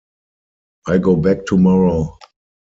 [0.87, 2.17] I go back tomorrow.